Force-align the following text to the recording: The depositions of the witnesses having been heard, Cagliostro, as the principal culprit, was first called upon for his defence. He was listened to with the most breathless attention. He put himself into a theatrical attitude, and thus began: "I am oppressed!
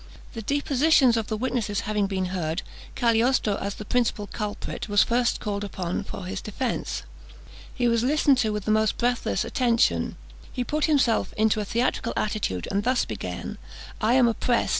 The 0.33 0.41
depositions 0.41 1.15
of 1.15 1.27
the 1.27 1.37
witnesses 1.37 1.81
having 1.81 2.07
been 2.07 2.33
heard, 2.33 2.63
Cagliostro, 2.95 3.57
as 3.57 3.75
the 3.75 3.85
principal 3.85 4.25
culprit, 4.25 4.89
was 4.89 5.03
first 5.03 5.39
called 5.39 5.63
upon 5.63 6.03
for 6.05 6.25
his 6.25 6.41
defence. 6.41 7.03
He 7.75 7.87
was 7.87 8.01
listened 8.03 8.39
to 8.39 8.51
with 8.51 8.65
the 8.65 8.71
most 8.71 8.97
breathless 8.97 9.45
attention. 9.45 10.15
He 10.51 10.63
put 10.63 10.85
himself 10.85 11.33
into 11.37 11.59
a 11.59 11.65
theatrical 11.65 12.13
attitude, 12.17 12.67
and 12.71 12.83
thus 12.83 13.05
began: 13.05 13.59
"I 14.01 14.15
am 14.15 14.27
oppressed! 14.27 14.69